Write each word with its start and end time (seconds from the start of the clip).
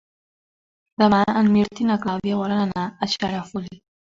Demà 1.03 1.19
en 1.43 1.51
Mirt 1.57 1.83
i 1.85 1.87
na 1.91 1.99
Clàudia 2.07 2.41
volen 2.43 2.65
anar 2.65 2.89
a 2.89 3.11
Xarafull. 3.17 3.73